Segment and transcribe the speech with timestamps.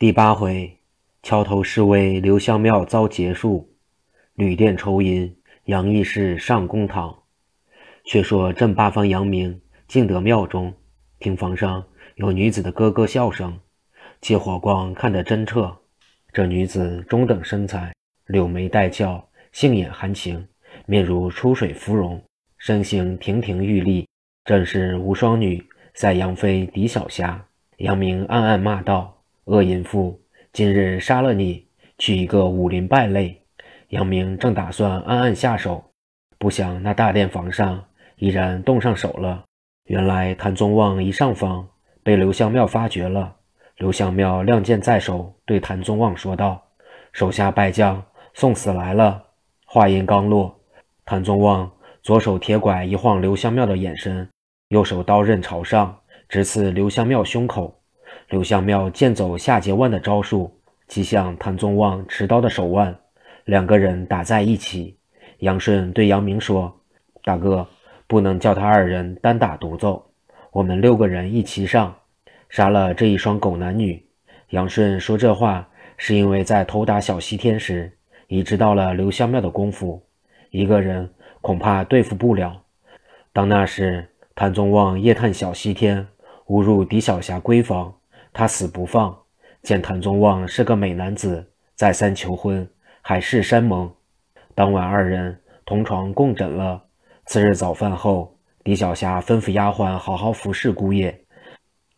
[0.00, 0.78] 第八回，
[1.22, 3.68] 桥头示威刘香庙遭劫数，
[4.32, 7.14] 旅店抽银杨义士上公堂。
[8.06, 10.72] 却说镇八方扬名进得庙中，
[11.18, 11.84] 厅房上
[12.14, 13.60] 有女子的咯咯笑声，
[14.22, 15.76] 借火光看得真彻。
[16.32, 17.92] 这女子中等身材，
[18.24, 19.22] 柳眉带俏，
[19.52, 20.48] 杏眼含情，
[20.86, 22.24] 面如出水芙蓉，
[22.56, 24.08] 身形亭亭玉立，
[24.46, 25.62] 正是无双女
[25.92, 27.46] 赛杨妃狄小霞。
[27.76, 29.19] 杨明暗暗骂道。
[29.50, 30.16] 恶淫妇，
[30.52, 31.66] 今日杀了你，
[31.98, 33.36] 取一个武林败类。
[33.88, 35.82] 杨明正打算暗暗下手，
[36.38, 39.42] 不想那大殿房上已然动上手了。
[39.86, 41.66] 原来谭宗旺一上房，
[42.04, 43.34] 被刘香庙发觉了。
[43.78, 46.62] 刘香庙亮剑在手，对谭宗旺说道
[47.10, 48.00] ：“手下败将
[48.34, 49.20] 送死来了。”
[49.66, 50.60] 话音刚落，
[51.04, 51.68] 谭宗旺
[52.04, 54.28] 左手铁拐一晃刘香庙的眼神，
[54.68, 57.79] 右手刀刃朝上，直刺刘香庙胸口。
[58.30, 60.48] 刘香庙剑走下截腕的招数，
[60.86, 62.96] 击向谭宗旺持刀的手腕，
[63.44, 64.96] 两个人打在一起。
[65.38, 66.72] 杨顺对杨明说
[67.24, 67.66] ：“大哥，
[68.06, 70.00] 不能叫他二人单打独斗，
[70.52, 71.92] 我们六个人一齐上，
[72.48, 74.00] 杀了这一双狗男女。”
[74.50, 77.92] 杨顺说这话，是因为在偷打小西天时，
[78.28, 80.00] 已知道了刘香庙的功夫，
[80.50, 82.62] 一个人恐怕对付不了。
[83.32, 86.06] 当那时，谭宗旺夜探小西天，
[86.46, 87.92] 误入狄小霞闺房。
[88.32, 89.16] 他死不放，
[89.62, 92.68] 见谭宗旺是个美男子，再三求婚，
[93.02, 93.92] 海誓山盟。
[94.54, 96.84] 当晚二人同床共枕了。
[97.26, 101.16] 次日早饭后，李小霞吩咐丫鬟好好服侍姑爷，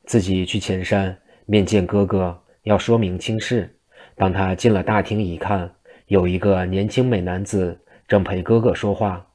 [0.04, 1.16] 自己去前山
[1.46, 3.78] 面见哥哥，要说明亲事。
[4.14, 5.70] 当他进了大厅一看，
[6.06, 9.26] 有一个年轻美男子正陪哥哥说话。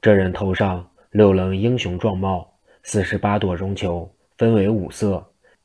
[0.00, 2.50] 这人头上六棱英雄状貌，
[2.82, 5.24] 四十八朵绒球，分为五色。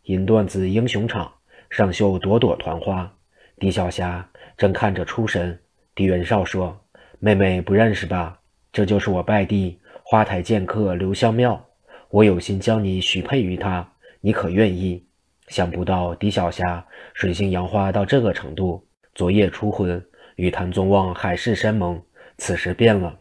[0.10, 1.32] 银缎子英雄场
[1.70, 3.14] 上绣朵朵团花，
[3.60, 5.56] 狄小霞正看着出神。
[5.94, 6.76] 狄元绍说
[7.22, 8.40] ：“妹妹不认识吧？
[8.72, 11.64] 这就是我拜弟花台剑客刘香庙，
[12.10, 13.88] 我有心将你许配于他，
[14.20, 15.06] 你可愿意？”
[15.48, 16.84] 想不到狄小霞
[17.14, 18.84] 水性杨花到这个程度，
[19.14, 20.04] 昨夜初婚，
[20.38, 22.02] 与谭宗旺海誓山盟，
[22.40, 23.16] 此时变了。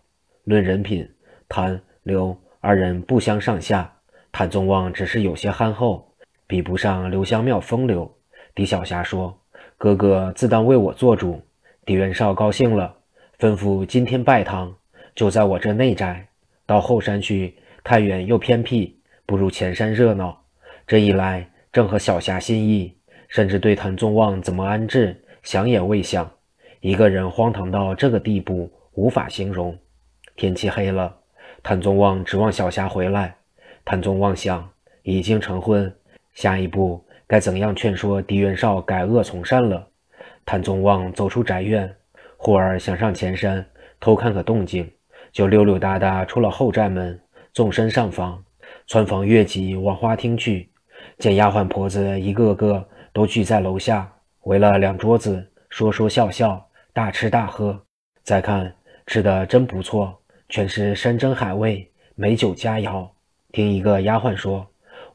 [0.45, 1.07] 论人品，
[1.51, 3.93] 谭刘二人不相上下，
[4.33, 6.08] 谭宗旺只是有些憨厚。
[6.49, 8.11] 比不上刘香庙风流，
[8.55, 9.39] 狄小霞说
[9.77, 11.39] ：“哥哥自当为我做主。”
[11.85, 12.97] 狄元绍高兴了，
[13.39, 14.75] 吩咐今天拜堂
[15.15, 16.27] 就在我这内宅，
[16.65, 17.55] 到后山去
[17.85, 20.43] 太远又偏僻，不如前山热闹。
[20.87, 22.97] 这一来正合小霞心意，
[23.29, 26.31] 甚至对谭宗旺怎么安置想也未想。
[26.81, 29.79] 一个人荒唐到这个地步，无法形容。
[30.35, 31.15] 天气黑了，
[31.63, 33.37] 谭宗旺指望小霞回来。
[33.85, 34.67] 谭宗旺想，
[35.03, 35.95] 已经成婚。
[36.39, 39.89] 下一步该怎样劝说狄元绍改恶从善了？
[40.47, 41.93] 谭宗旺走出宅院，
[42.37, 43.67] 忽而想上前山
[43.99, 44.89] 偷看个动静，
[45.33, 47.21] 就溜溜达达出了后寨门，
[47.53, 48.41] 纵身上房，
[48.87, 50.71] 穿房越脊往花厅去，
[51.19, 54.09] 见丫鬟婆子一个个都聚在楼下，
[54.43, 57.77] 围了两桌子，说说笑笑，大吃大喝。
[58.23, 58.73] 再看
[59.09, 60.17] 吃的真不错，
[60.49, 63.09] 全是山珍海味、美酒佳肴。
[63.51, 64.65] 听一个丫鬟说。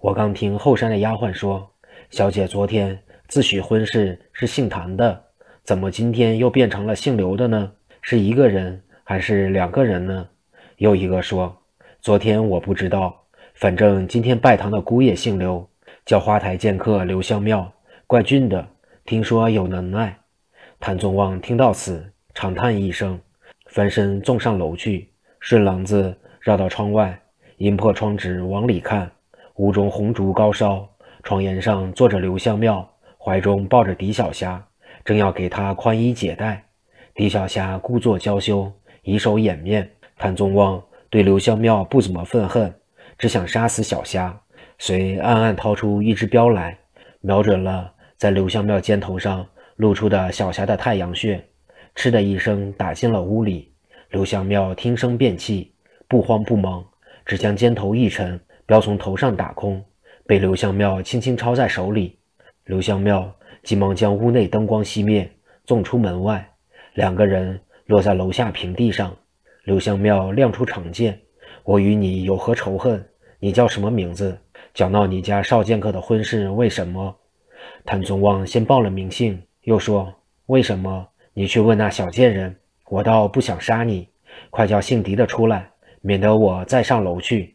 [0.03, 1.65] 我刚听后山的丫鬟说，
[2.09, 2.99] 小姐昨天
[3.29, 5.23] 自诩婚事是姓谭的，
[5.63, 7.71] 怎么今天又变成了姓刘的呢？
[8.01, 10.27] 是一个人还是两个人呢？
[10.75, 11.57] 又一个说，
[12.01, 13.17] 昨天我不知道，
[13.53, 15.65] 反正今天拜堂的姑爷姓刘，
[16.05, 17.71] 叫花台剑客刘香庙，
[18.05, 18.67] 怪俊的，
[19.05, 20.13] 听说有能耐。
[20.81, 23.17] 谭宗旺听到此，长叹一声，
[23.67, 25.09] 翻身纵上楼去，
[25.39, 27.17] 顺廊子绕到窗外，
[27.55, 29.09] 阴破窗纸往里看。
[29.57, 30.87] 屋中红烛高烧，
[31.21, 32.87] 床沿上坐着刘香庙，
[33.19, 34.65] 怀中抱着狄小霞，
[35.05, 36.63] 正要给她宽衣解带。
[37.13, 38.71] 狄小霞故作娇羞，
[39.03, 39.87] 以手掩面。
[40.17, 42.73] 谭宗旺对刘香庙不怎么愤恨，
[43.15, 44.35] 只想杀死小霞，
[44.79, 46.75] 遂暗暗掏出一支镖来，
[47.21, 49.45] 瞄准了在刘香庙肩头上
[49.75, 51.43] 露出的小霞的太阳穴，
[51.93, 53.71] 嗤的一声打进了屋里。
[54.09, 55.71] 刘香庙听声便气，
[56.07, 56.83] 不慌不忙，
[57.23, 58.39] 只将肩头一沉。
[58.73, 59.85] 镖从头上打空，
[60.25, 62.17] 被刘香庙轻轻抄在手里。
[62.65, 63.31] 刘香庙
[63.61, 65.29] 急忙将屋内灯光熄灭，
[65.63, 66.43] 纵出门外。
[66.95, 69.15] 两个人落在楼下平地上。
[69.65, 71.19] 刘香庙亮出长剑
[71.63, 73.07] ：“我与你有何仇恨？
[73.39, 74.35] 你叫什么名字？
[74.73, 77.15] 讲到你家少剑客的婚事，为什么？”
[77.85, 80.11] 谭宗旺先报了名姓，又说
[80.47, 81.07] ：“为什么？
[81.35, 82.55] 你去问那小贱人。
[82.87, 84.07] 我倒不想杀你，
[84.49, 85.69] 快叫姓狄的出来，
[86.01, 87.52] 免得我再上楼去。”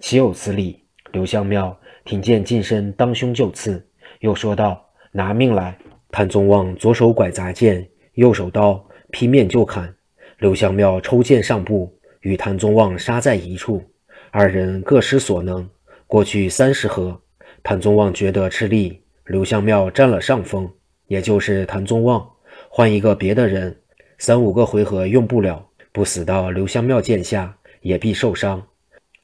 [0.00, 0.84] 岂有此理！
[1.10, 3.84] 刘香庙听见近身当胸就刺，
[4.20, 5.76] 又说道：“拿命来！”
[6.10, 9.92] 谭宗旺左手拐砸剑，右手刀，劈面就砍。
[10.38, 13.82] 刘香庙抽剑上步，与谭宗旺杀在一处，
[14.30, 15.68] 二人各施所能。
[16.06, 17.20] 过去三十合，
[17.64, 20.70] 谭宗旺觉得吃力，刘香庙占了上风。
[21.08, 22.30] 也就是谭宗旺，
[22.68, 23.76] 换一个别的人，
[24.16, 28.62] 三五个回合用不了，不死到刘香庙剑下，也必受伤。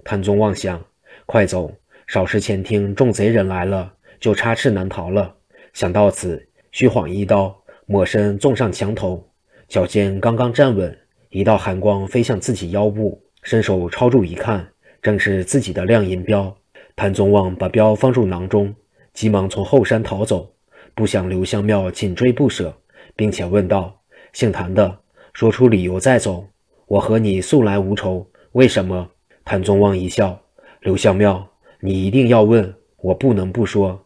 [0.04, 0.84] 谭宗旺想：
[1.24, 1.72] 快走，
[2.06, 3.90] 少时前听众贼人来了，
[4.20, 5.34] 就插翅难逃了。
[5.72, 9.26] 想到此，虚晃一刀，抹身纵上墙头，
[9.66, 10.94] 脚尖刚刚站稳，
[11.30, 14.68] 一道寒光飞向自己腰部，伸手抄住一看，
[15.00, 16.54] 正是自己的亮银镖。
[16.94, 18.74] 谭宗旺把镖放入囊中，
[19.14, 20.52] 急忙从后山逃走。
[20.94, 22.76] 不想刘香庙紧追不舍，
[23.16, 23.98] 并且问道
[24.34, 24.98] ：“姓谭的，
[25.32, 26.46] 说出理由再走。
[26.86, 29.08] 我和你素来无仇，为什么？”
[29.44, 30.40] 谭宗旺一笑
[30.80, 31.46] ：“刘香庙，
[31.80, 34.02] 你一定要问，我不能不说。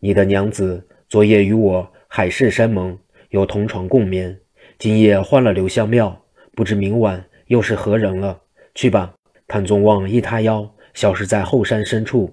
[0.00, 2.98] 你的娘子昨夜与我海誓山盟，
[3.30, 4.38] 有同床共眠。
[4.78, 6.22] 今夜换了刘香庙，
[6.54, 8.38] 不知明晚又是何人了。
[8.74, 9.14] 去吧。”
[9.48, 12.30] 谭宗旺一塌腰，消失在后山深处。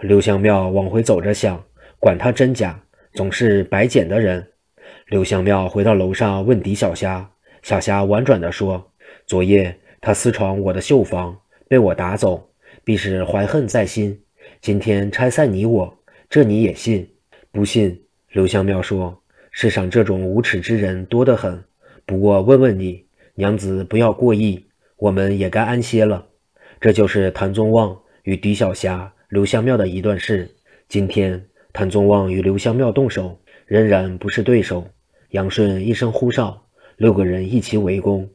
[0.00, 1.62] 刘香庙往回走着，想：
[1.98, 2.78] 管他真假。
[3.14, 4.46] 总是白捡的人。
[5.06, 7.30] 刘香庙回到楼上问狄小霞，
[7.62, 8.92] 小霞婉转地说
[9.26, 11.38] ：“昨夜他私闯我的绣房，
[11.72, 12.50] 被我打走，
[12.84, 14.20] 必是怀恨在心。
[14.60, 15.98] 今天拆散你我，
[16.28, 17.08] 这你也信？
[17.50, 17.98] 不信？”
[18.32, 19.18] 刘香庙说
[19.52, 21.64] ：“世上这种无耻之人多得很。
[22.04, 23.02] 不过问问你，
[23.36, 24.62] 娘子不要过意，
[24.98, 26.26] 我们也该安歇了。”
[26.78, 30.46] 这就是谭宗旺与狄小霞、刘香庙的一段事。
[30.90, 31.42] 今天。
[31.72, 34.86] 谭宗旺与刘香庙动手，仍然不是对手。
[35.30, 36.66] 杨顺一声呼哨，
[36.98, 38.28] 六个人一起围攻。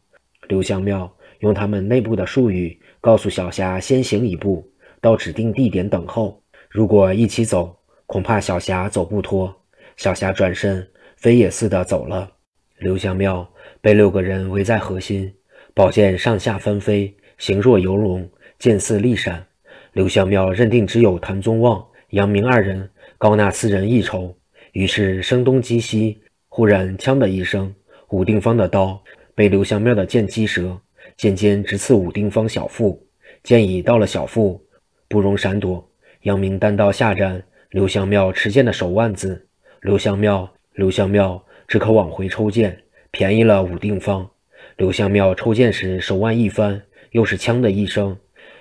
[0.48, 4.67] 刘香庙用他们内部的术语告诉小霞先行一步，
[4.99, 6.41] 到指定地点等候。
[6.69, 9.53] 如果一起走，恐怕小霞走不脱。
[9.95, 12.29] 小霞转身飞也似的走了。
[12.77, 13.47] 刘香庙
[13.81, 15.33] 被六个人围在核心，
[15.73, 18.29] 宝剑上下翻飞，形若游龙，
[18.59, 19.45] 剑似利闪。
[19.94, 22.89] 刘香庙认定只有谭宗旺、杨明二人。
[23.19, 24.38] 高纳四人一筹，
[24.73, 26.21] 于是声东击西。
[26.49, 27.73] 忽然，锵的一声，
[28.09, 29.01] 武定方的刀
[29.33, 30.79] 被刘香庙的剑击折，
[31.18, 33.04] 剑尖直刺武定方小腹，
[33.42, 34.64] 剑已到了小腹，
[35.10, 35.84] 不容闪躲。
[36.22, 39.48] 杨明单刀下斩刘香庙持剑的手腕子，
[39.81, 44.30] 刘香庙，刘香庙只可往回抽剑，便宜了武定方。
[44.75, 46.80] 刘香庙抽剑时手腕一翻，
[47.10, 48.16] 又是锵的一声，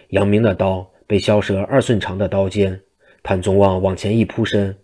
[0.09, 2.81] 杨明的刀被削折二寸长的刀尖。
[3.23, 4.75] 谭宗旺往前一扑身，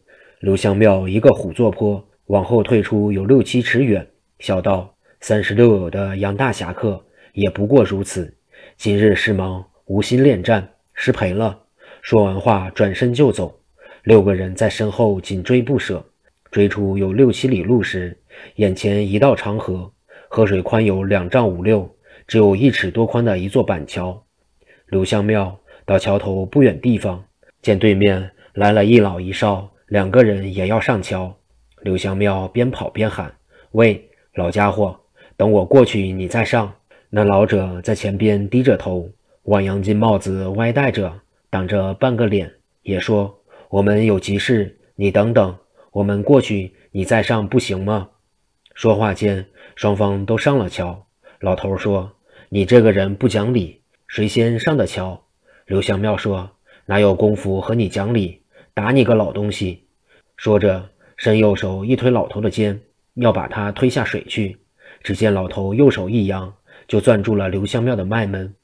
[0.41, 4.07] 刘香庙一个虎坐坡，往后退出有六七尺远，
[4.41, 8.37] 笑道：“三十六友的杨大侠客也不过如此。
[8.76, 11.58] 今日事忙，无心恋战，失陪了。”
[12.02, 13.61] 说完话，转身就走。
[14.02, 16.05] 六个人在身后紧追不舍，
[16.50, 18.19] 追出有六七里路时，
[18.56, 19.93] 眼前一道长河，
[20.29, 21.88] 河水宽有两丈五六，
[22.26, 24.25] 只有一尺多宽的一座板桥。
[24.87, 27.25] 刘香庙到桥头不远地方。
[27.62, 31.32] 见对面来了一老一少，两个人也要上桥。
[31.82, 33.32] 刘香庙边跑边喊
[33.70, 34.99] ：“喂，老家伙，
[35.37, 36.73] 等我过去，你再上。”
[37.14, 39.11] 那老者在前边低着头，
[39.43, 41.20] 万洋金帽子歪戴着，
[41.50, 42.50] 挡着半个脸，
[42.81, 43.38] 也说
[43.69, 45.55] ：“我们有急事，你等等，
[45.91, 48.09] 我们过去，你再上不行吗？”
[48.73, 49.45] 说话间，
[49.76, 51.07] 双方都上了桥。
[51.40, 52.12] 老头说
[52.49, 55.23] ：“你这个人不讲理，谁先上的桥？”
[55.69, 56.49] 刘香庙说。
[56.87, 58.40] 哪有功夫和你讲理？
[58.73, 59.85] 打你个老东西！
[60.37, 60.88] 说着，
[61.19, 62.81] 伸右手一推老头的肩，
[63.14, 64.57] 要把他推下水去。
[65.02, 66.54] 只见老头右手一扬，
[66.92, 68.54] 就攥住了刘香庙的脉门。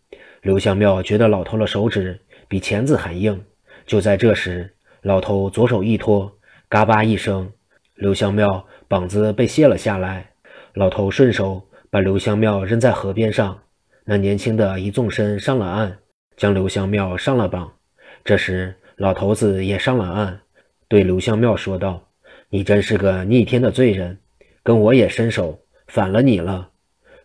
[0.42, 3.42] 刘香庙觉得老头的手指比钳子还硬。
[3.87, 4.70] 就在这时，
[5.00, 6.30] 老头左手一托，
[6.68, 7.50] 嘎巴一声，
[7.94, 10.28] 刘香庙膀子被卸了下来。
[10.75, 13.58] 老头顺手把刘香庙扔在河边上。
[14.04, 15.97] 那年轻的一纵身上了岸，
[16.37, 17.73] 将刘香庙上了绑。
[18.23, 20.38] 这时，老头子也上了岸，
[20.87, 22.06] 对刘香庙说道
[22.50, 24.18] ：“你真是个逆天的罪人，
[24.62, 26.68] 跟我也伸手，反了你了。”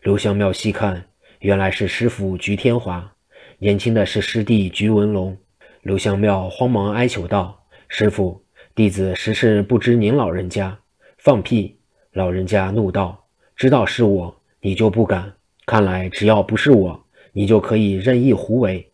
[0.04, 1.06] 刘香庙细看，
[1.40, 3.10] 原来是师傅菊天华，
[3.58, 5.38] 年轻的是师弟菊文龙。
[5.82, 8.44] 刘香庙慌忙哀求道：“师傅，
[8.76, 10.78] 弟子实是不知您老人家。”
[11.20, 11.78] 放屁！
[12.12, 15.32] 老人家怒道：“知道是我，你就不敢？
[15.66, 18.92] 看来只要不是我，你就可以任意胡为。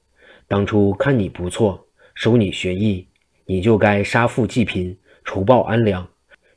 [0.48, 3.08] 当初看你不错。”收你学艺，
[3.46, 6.08] 你就该杀富济贫，除暴安良。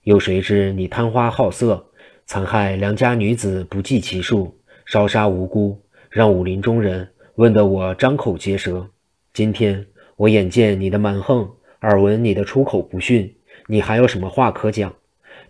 [0.02, 1.86] 又谁知你贪花好色，
[2.32, 8.88] 残害良家女子不计其数，烧杀无辜，让武林中人问得我张口结舌。
[9.34, 9.86] 今天
[10.16, 11.46] 我眼见你的蛮横，
[11.82, 13.30] 耳闻你的出口不逊，
[13.66, 14.94] 你还有什么话可讲？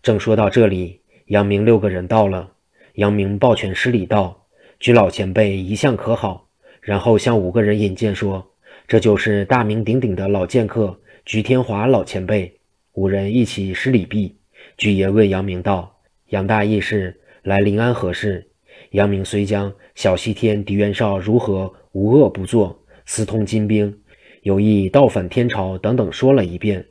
[0.02, 2.50] 正说到这里，杨明六个人到了。
[2.94, 4.44] 杨明抱拳施礼道
[4.80, 6.48] ：“居老前辈一向可好？”
[6.82, 8.44] 然后向五个人引荐说
[8.88, 12.52] ：“这就是大名鼎鼎的老剑客居天华老前辈。”
[12.94, 14.36] 五人一起施礼毕。
[14.76, 15.91] 居爷问杨明道
[16.32, 18.48] ：“杨大义士来临安何事？”
[18.92, 23.94] 杨明虽将小西天狄元绍如何无恶不作，私通金兵，
[24.42, 26.82] 有意倒反天朝等等说了一遍，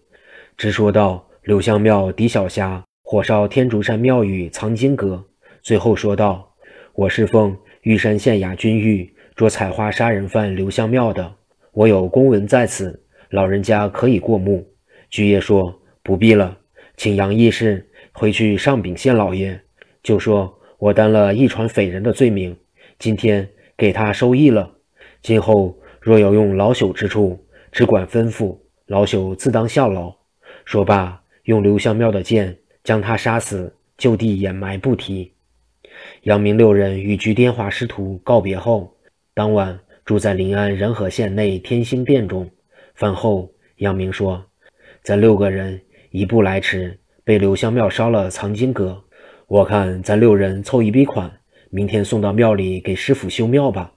[0.55, 2.83] 直说到柳香庙狄小霞。
[3.03, 5.25] 火烧天竺山庙宇藏经阁，
[5.63, 6.53] 最后说道
[6.93, 11.33] ：“我是奉玉山县衙军谕捉采花杀人犯刘香庙的，
[11.73, 14.65] 我有公文在此，老人家可以过目。”
[15.09, 16.57] 居爷说：“不必了，
[16.95, 19.59] 请杨义士回去上禀县老爷，
[20.03, 22.55] 就说我担了一传匪人的罪名，
[22.99, 24.71] 今天给他收益了。
[25.21, 30.13] 今后若有用老朽之处，只管吩咐，老朽自当效劳。”
[30.65, 32.57] 说罢，用刘香庙的剑。
[32.83, 35.31] 将他杀死，就地掩埋不提。
[36.23, 38.91] 杨明六人与居滇华师徒告别后，
[39.35, 42.49] 当晚住在临安仁和县内天兴殿中。
[42.95, 44.43] 饭后，杨明说
[45.03, 46.97] ：“咱六个人一步来迟，
[47.31, 49.05] 被刘香庙烧了藏经阁。
[49.47, 51.31] 我看咱六人凑一笔款，
[51.69, 53.93] 明天送到庙里给师傅修庙吧。”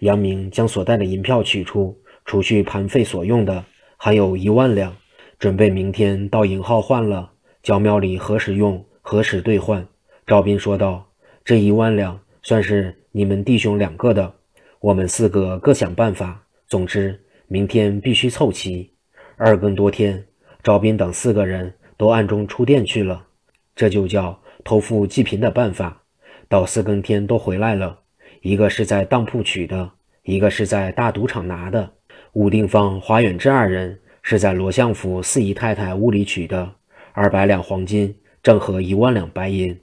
[0.00, 3.64] 杨明将所带的银票取出，除去盘费所用的，
[3.96, 4.94] 还有一万两，
[5.38, 7.30] 准备明天到银号换了。
[7.62, 9.88] 教庙里何时用，何时兑换？
[10.26, 11.06] 赵斌说道
[11.46, 14.34] ：“这一万两算是你们弟兄两个的，
[14.80, 16.42] 我们四个各想办法。
[16.68, 17.18] 总之，
[17.48, 18.90] 明天必须凑齐。
[19.38, 20.22] 二更多天，
[20.62, 23.26] 赵斌等四个人都暗中出店去了，
[23.74, 26.02] 这就叫偷富济贫的办法。
[26.48, 28.00] 到四更天都回来了，
[28.42, 29.90] 一个是在当铺取的，
[30.22, 31.92] 一个是在大赌场拿的。
[32.32, 36.70] 武定方、华远志二人是在罗相府四姨太太屋里取的。”
[37.12, 39.76] 二百两黄金，正合一万两白银。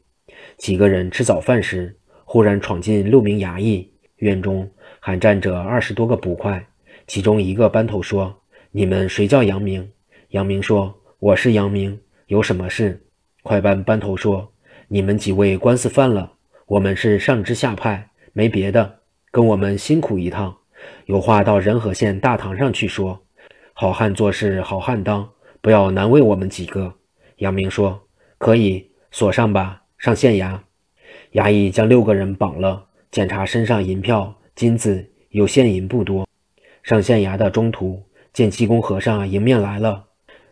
[0.58, 6.64] 几个人吃早饭时，忽然闯进六名衙役，院中还站着二十多个捕快。
[7.08, 8.40] 其中一个班头说
[8.72, 9.92] ：“你们谁叫杨明？”
[10.30, 13.06] 杨明说：“我是杨明，有什么事？”
[13.44, 14.54] 快班班头说
[14.88, 16.34] ：“你们几位官司犯了，
[16.66, 19.00] 我们是上知下派，没别的，
[19.32, 20.56] 跟我们辛苦一趟，
[21.06, 23.20] 有话到仁和县大堂上去说。
[23.74, 25.28] 好汉做事好汉当，
[25.60, 26.94] 不要难为我们几个。”
[27.38, 28.00] 杨明说
[28.38, 30.60] ：“可以锁上吧，上县衙。”
[31.34, 36.28] 衙役将六个人绑了，检查身上银票、金子，有现银不多。
[36.84, 40.06] 上县衙的中途，见济公和尚迎面来了。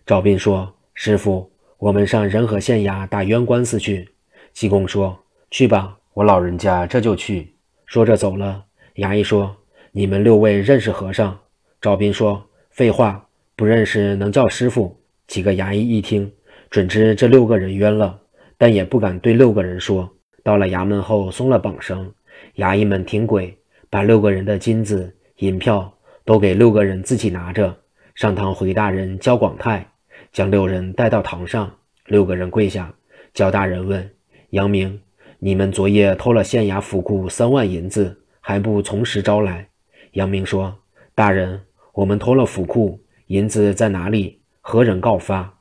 [0.06, 1.51] 赵斌说：“师傅，
[1.82, 4.08] 我们上仁和县衙打冤官司去。”
[4.54, 5.18] 济公说
[5.50, 7.52] ：“去吧，我老人家这就去。”
[7.88, 8.64] 说着走了。
[8.98, 9.56] 衙役说
[9.92, 11.36] ：“你们六位认识和尚？”
[11.82, 14.96] 赵斌说：“废话，不认识能叫师傅？”
[15.26, 16.32] 几个衙役一听。
[16.70, 18.20] 准知这六个人冤了，
[18.60, 20.08] 但也不敢对六个人说。
[20.44, 22.14] 到了衙门后，松了绑绳，
[22.58, 23.58] 衙役们停轨，
[23.90, 25.92] 把六个人的金子、银票
[26.24, 27.76] 都给六个人自己拿着，
[28.14, 29.91] 上堂回大人焦广泰，
[30.32, 31.72] 将六人带到堂上。
[32.06, 32.94] 六个人跪下，
[33.34, 34.10] 焦大人问
[34.50, 35.00] 杨明
[35.40, 39.68] ：“你们昨夜偷了县衙府库三万银子，还不从实招来？”
[40.14, 40.78] 杨明说
[41.16, 41.62] ：“大人，
[41.94, 44.42] 我们偷了府库，银子在哪里？
[44.60, 45.60] 何人告发？”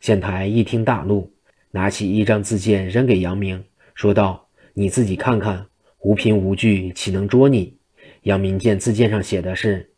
[0.00, 1.30] 县台一听大怒，
[1.70, 3.62] 拿起一张字件扔给杨明，
[3.94, 5.66] 说道：“你自己看看，
[6.00, 7.76] 无凭无据，岂能捉你？”
[8.22, 9.90] 杨明见字件上写的是：“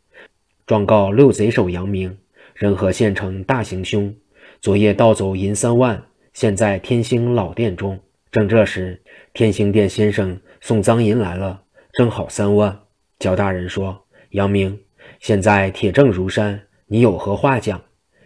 [0.67, 2.17] 状告六贼首杨明，
[2.57, 4.11] 仁和县城大行凶，
[4.61, 7.99] 昨夜盗走银三万，现在天兴老店中。
[8.31, 8.99] 正这时，
[9.31, 11.61] 天兴店先生送赃银来了，
[11.93, 12.75] 正好三万。”
[13.19, 14.75] 焦大人说：“杨明，
[15.19, 17.79] 现在铁证如山，你有何话讲？”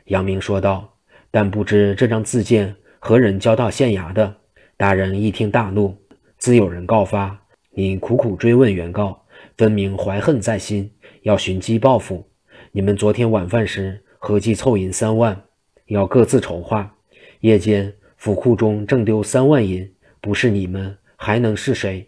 [0.07, 0.87] 杨明说道。
[1.29, 4.33] 但不知这张字件何人交到县衙的？
[4.77, 5.93] 大人一听大怒，
[6.37, 7.37] 自有人告发。
[7.71, 9.25] 你苦苦追问原告，
[9.57, 10.89] 分明怀恨在心，
[11.23, 12.29] 要寻机报复。
[12.71, 15.41] 你们昨天晚饭时合计凑银三万，
[15.87, 16.95] 要各自筹划。
[17.39, 22.07] 夜间府库中正丢三万银，不是你们还能是谁？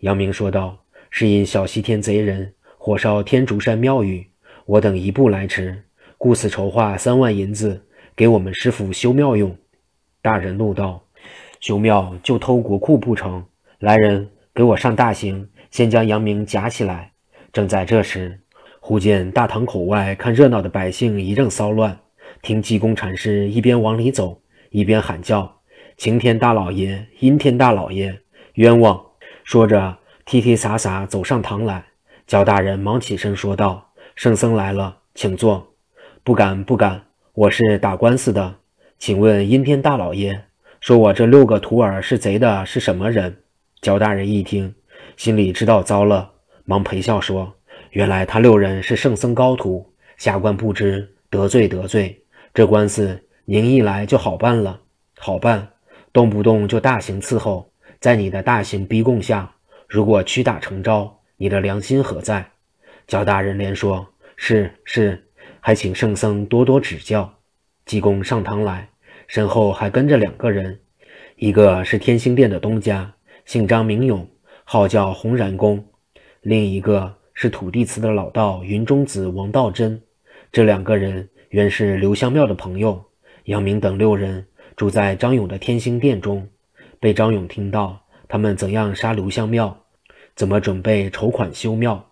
[0.00, 0.78] 杨明说道
[1.08, 4.26] ：“是因小西天贼人火烧天竺山庙宇，
[4.66, 5.82] 我等一步来迟，
[6.18, 7.82] 故此筹划三万银子。”
[8.14, 9.56] 给我们师傅修庙用，
[10.20, 11.02] 大人怒道
[11.60, 13.42] ：“修庙就偷国库不成？
[13.78, 17.12] 来人，给我上大刑，先将杨明夹起来。”
[17.54, 18.38] 正在这时，
[18.86, 21.98] 忽见大堂口外看热闹的百姓一阵骚乱，
[22.42, 25.50] 听济公禅师一边往里走，一边喊叫
[25.96, 28.20] ：“晴天大老爷，阴天大老爷，
[28.56, 29.02] 冤枉！”
[29.42, 31.82] 说着，踢踢洒洒走上堂来。
[32.26, 35.66] 焦大人忙起身说道：“圣僧来了，请坐。”
[36.22, 37.00] 不敢，不敢。
[37.32, 38.56] 我是打官司的，
[38.98, 40.38] 请问阴天大老爷，
[40.80, 43.34] 说我这六个徒儿是贼的，是什么人？”
[43.80, 44.74] 焦大人一听，
[45.16, 46.32] 心里知道糟了，
[46.66, 47.54] 忙陪笑说
[47.94, 52.20] ：“原来他六人是圣僧高徒，下官不知，得罪得罪。
[52.52, 54.80] 这官司您一来就好办了，
[55.16, 55.68] 好办，
[56.12, 57.70] 动不动就大刑伺候，
[58.00, 59.48] 在你的大刑逼供下，
[59.86, 62.44] 如果屈打成招，你的良心何在？”
[63.06, 65.28] 焦大人连说：“是是，
[65.60, 67.32] 还请圣僧多多指教。”
[67.86, 68.88] 济公上堂来，
[69.28, 70.80] 身后还跟着两个人，
[71.36, 73.14] 一个是天兴殿的东家。
[73.44, 74.28] 姓张名勇，
[74.64, 75.86] 号叫洪然公。
[76.40, 80.00] 另一个是土地祠的老道云中子王道真。
[80.50, 83.04] 这两个人原是刘香庙的朋友。
[83.44, 86.48] 杨明等六人住在张勇的天星殿中，
[86.98, 89.76] 被张勇听到他们怎样杀刘香庙，
[90.34, 92.02] 怎么准备筹款修庙。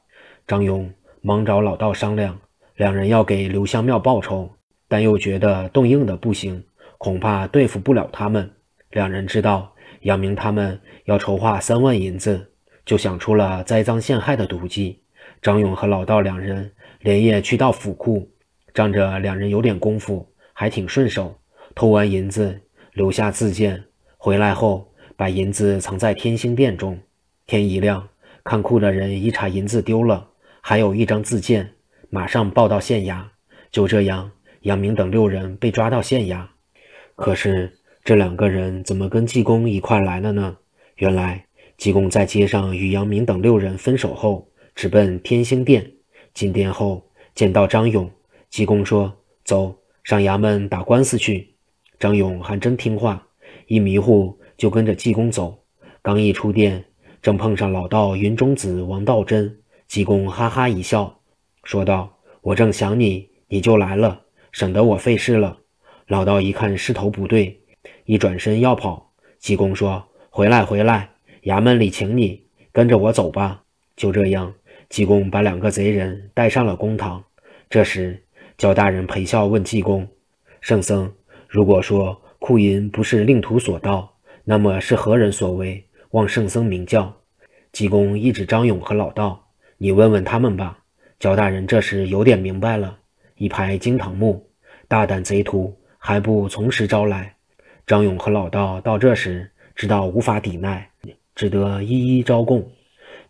[0.46, 2.38] 张勇忙找老道商量，
[2.76, 4.50] 两人要给刘香庙报仇，
[4.88, 6.62] 但又觉得动硬的不行，
[6.98, 8.50] 恐怕对付不了他们。
[8.90, 10.78] 两人知道杨明他们。
[11.06, 12.52] 要筹划三万银子，
[12.86, 15.00] 就想出了栽赃陷害的毒计。
[15.40, 18.30] 张勇和老道两人连夜去到府库，
[18.72, 21.38] 仗着两人有点功夫，还挺顺手。
[21.74, 22.60] 偷完银子，
[22.92, 23.82] 留下自荐，
[24.18, 26.98] 回来后把银子藏在天星殿中。
[27.46, 28.08] 天一亮，
[28.44, 30.28] 看库的人一查银子丢了，
[30.60, 31.72] 还有一张自荐，
[32.10, 33.24] 马上报到县衙。
[33.70, 36.46] 就这样，杨明等六人被抓到县衙。
[37.16, 37.72] 可是
[38.04, 40.56] 这两个人怎么跟济公一块来了呢？
[40.96, 41.46] 原来
[41.78, 45.92] 济公在街上与杨明等六人分手后，直奔天兴殿。
[46.34, 48.10] 进殿后见到张勇，
[48.48, 49.12] 济公说
[49.44, 49.74] ：“走
[50.04, 51.54] 上衙门打官司去。”
[52.00, 53.26] 张勇还真听话，
[53.66, 55.62] 一迷糊就跟着济公走。
[56.00, 56.84] 刚一出殿，
[57.20, 59.58] 正碰上老道云中子王道真。
[59.86, 61.20] 济公哈哈一笑，
[61.64, 65.58] 说道：“我正想你，你就来了，省得我费事了。”
[66.08, 67.60] 老道一看势头不对，
[68.04, 69.12] 一转身要跑。
[69.38, 70.08] 济公说。
[70.34, 71.10] 回来，回来！
[71.42, 73.64] 衙门里请你，跟着我走吧。
[73.96, 74.54] 就这样，
[74.92, 77.24] 济公把两个贼人带上了公堂。
[77.70, 78.22] 这时，
[78.58, 80.06] 焦大人陪笑问济公
[80.60, 81.10] ：“圣僧，
[81.48, 85.82] 如果说库银不是令徒所盗，那么是何人所为？
[86.10, 87.10] 望圣僧明教。”
[87.72, 89.42] 济公一指张勇和老道
[89.78, 90.78] ：“你问问他们吧。”
[91.18, 92.98] 焦大人这时有点明白了，
[93.36, 94.46] 一拍惊堂木
[94.88, 97.34] ：“大胆贼徒，还不从实招来！”
[97.86, 99.48] 张勇和老道到这时。
[99.74, 100.90] 知道无法抵赖，
[101.34, 102.70] 只得一一招供。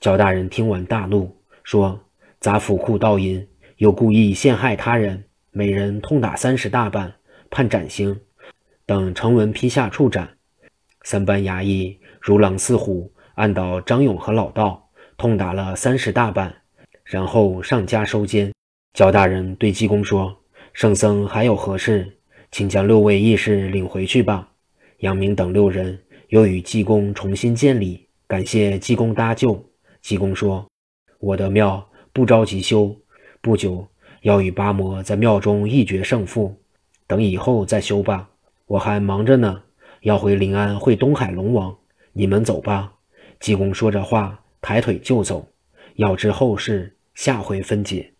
[0.01, 1.33] 焦大人听完大怒，
[1.65, 2.01] 说
[2.41, 3.47] ：“砸府库盗银，
[3.77, 7.15] 又故意陷害他人，每人痛打三十大板，
[7.51, 8.21] 判斩刑。
[8.87, 10.29] 等成文批下处斩。”
[11.03, 16.55] 三班衙役如狼似虎，按倒张勇和老道，痛打了三十大板，
[17.05, 18.53] 然后上家收监。
[18.95, 20.37] 焦大人对济公说
[20.73, 22.19] ：“圣僧还有何事，
[22.51, 24.49] 请将六位义士领回去吧。”
[24.99, 25.99] 杨明等六人。
[26.29, 29.63] 又与济公重新见礼，感谢济公搭救。
[30.01, 30.67] 济公说
[31.23, 32.97] ：“我的庙不着急修，
[33.41, 33.87] 不久
[34.23, 36.53] 要与八魔在庙中一决胜负，
[37.07, 38.29] 等以后再修吧。
[38.67, 39.63] 我还忙着呢，
[40.01, 41.77] 要回临安会东海龙王。
[42.13, 42.93] 你们走吧。”
[43.39, 45.47] 济公说着话，抬腿就走。
[45.95, 48.12] 要知后事，下回分解。